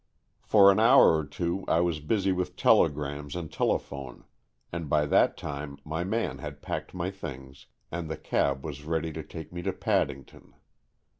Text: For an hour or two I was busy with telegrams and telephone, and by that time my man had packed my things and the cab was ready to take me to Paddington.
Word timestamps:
For 0.41 0.71
an 0.71 0.79
hour 0.79 1.15
or 1.15 1.23
two 1.23 1.63
I 1.67 1.79
was 1.81 1.99
busy 1.99 2.31
with 2.31 2.55
telegrams 2.55 3.35
and 3.35 3.51
telephone, 3.53 4.23
and 4.71 4.89
by 4.89 5.05
that 5.05 5.37
time 5.37 5.77
my 5.85 6.03
man 6.03 6.39
had 6.39 6.63
packed 6.63 6.95
my 6.95 7.11
things 7.11 7.67
and 7.91 8.09
the 8.09 8.17
cab 8.17 8.65
was 8.65 8.83
ready 8.83 9.13
to 9.13 9.21
take 9.21 9.53
me 9.53 9.61
to 9.61 9.71
Paddington. 9.73 10.55